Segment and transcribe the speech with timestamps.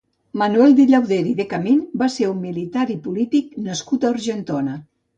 [0.41, 4.85] Manuel de Llauder i de Camín va ser un militar i polític nascut a Argentona.